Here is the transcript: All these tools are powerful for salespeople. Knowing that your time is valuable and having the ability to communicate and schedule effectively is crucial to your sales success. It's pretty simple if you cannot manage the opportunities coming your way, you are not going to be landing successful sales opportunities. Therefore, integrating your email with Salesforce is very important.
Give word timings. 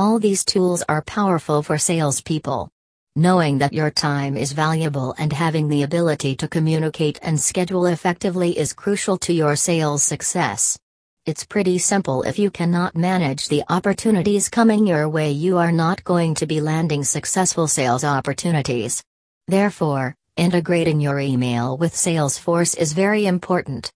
All 0.00 0.20
these 0.20 0.44
tools 0.44 0.84
are 0.88 1.02
powerful 1.02 1.60
for 1.60 1.76
salespeople. 1.76 2.70
Knowing 3.16 3.58
that 3.58 3.72
your 3.72 3.90
time 3.90 4.36
is 4.36 4.52
valuable 4.52 5.12
and 5.18 5.32
having 5.32 5.68
the 5.68 5.82
ability 5.82 6.36
to 6.36 6.46
communicate 6.46 7.18
and 7.20 7.40
schedule 7.40 7.86
effectively 7.86 8.56
is 8.56 8.72
crucial 8.72 9.18
to 9.18 9.32
your 9.32 9.56
sales 9.56 10.04
success. 10.04 10.78
It's 11.26 11.44
pretty 11.44 11.78
simple 11.78 12.22
if 12.22 12.38
you 12.38 12.48
cannot 12.48 12.94
manage 12.94 13.48
the 13.48 13.64
opportunities 13.68 14.48
coming 14.48 14.86
your 14.86 15.08
way, 15.08 15.32
you 15.32 15.58
are 15.58 15.72
not 15.72 16.04
going 16.04 16.34
to 16.36 16.46
be 16.46 16.60
landing 16.60 17.02
successful 17.02 17.66
sales 17.66 18.04
opportunities. 18.04 19.02
Therefore, 19.48 20.14
integrating 20.36 21.00
your 21.00 21.18
email 21.18 21.76
with 21.76 21.92
Salesforce 21.92 22.78
is 22.78 22.92
very 22.92 23.26
important. 23.26 23.86